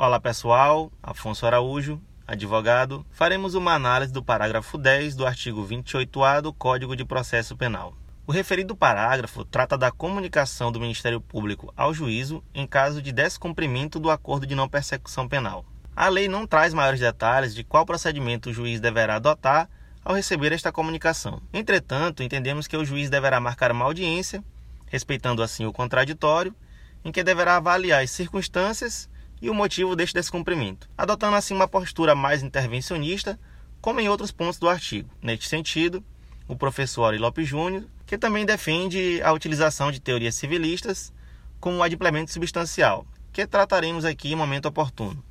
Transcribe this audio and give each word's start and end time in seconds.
Olá 0.00 0.20
pessoal, 0.20 0.92
Afonso 1.02 1.44
Araújo, 1.44 2.00
advogado. 2.24 3.04
Faremos 3.10 3.56
uma 3.56 3.74
análise 3.74 4.12
do 4.12 4.22
parágrafo 4.22 4.78
10 4.78 5.16
do 5.16 5.26
artigo 5.26 5.66
28A 5.66 6.40
do 6.40 6.52
Código 6.52 6.94
de 6.94 7.04
Processo 7.04 7.56
Penal. 7.56 7.96
O 8.24 8.30
referido 8.30 8.76
parágrafo 8.76 9.44
trata 9.44 9.76
da 9.76 9.90
comunicação 9.90 10.70
do 10.70 10.78
Ministério 10.78 11.20
Público 11.20 11.74
ao 11.76 11.92
juízo 11.92 12.44
em 12.54 12.64
caso 12.64 13.02
de 13.02 13.10
descumprimento 13.10 13.98
do 13.98 14.08
acordo 14.08 14.46
de 14.46 14.54
não 14.54 14.68
persecução 14.68 15.26
penal. 15.26 15.64
A 15.96 16.08
lei 16.08 16.28
não 16.28 16.46
traz 16.46 16.72
maiores 16.72 17.00
detalhes 17.00 17.52
de 17.52 17.64
qual 17.64 17.84
procedimento 17.84 18.50
o 18.50 18.54
juiz 18.54 18.78
deverá 18.78 19.16
adotar 19.16 19.68
ao 20.04 20.14
receber 20.14 20.52
esta 20.52 20.70
comunicação. 20.70 21.42
Entretanto, 21.52 22.22
entendemos 22.22 22.68
que 22.68 22.76
o 22.76 22.84
juiz 22.84 23.10
deverá 23.10 23.40
marcar 23.40 23.72
uma 23.72 23.86
audiência, 23.86 24.44
respeitando 24.86 25.42
assim 25.42 25.66
o 25.66 25.72
contraditório, 25.72 26.54
em 27.04 27.10
que 27.10 27.24
deverá 27.24 27.56
avaliar 27.56 28.04
as 28.04 28.12
circunstâncias 28.12 29.10
e 29.40 29.48
o 29.48 29.54
motivo 29.54 29.94
deste 29.94 30.14
descumprimento, 30.14 30.88
adotando 30.96 31.36
assim 31.36 31.54
uma 31.54 31.68
postura 31.68 32.14
mais 32.14 32.42
intervencionista, 32.42 33.38
como 33.80 34.00
em 34.00 34.08
outros 34.08 34.32
pontos 34.32 34.58
do 34.58 34.68
artigo. 34.68 35.08
Neste 35.22 35.48
sentido, 35.48 36.02
o 36.46 36.56
professor 36.56 37.04
Ari 37.04 37.18
Lopes 37.18 37.48
Júnior, 37.48 37.84
que 38.06 38.18
também 38.18 38.44
defende 38.44 39.20
a 39.22 39.32
utilização 39.32 39.92
de 39.92 40.00
teorias 40.00 40.34
civilistas 40.34 41.12
como 41.60 41.78
o 41.78 41.82
adimplemento 41.82 42.32
substancial, 42.32 43.06
que 43.32 43.46
trataremos 43.46 44.04
aqui 44.04 44.32
em 44.32 44.36
momento 44.36 44.66
oportuno. 44.66 45.22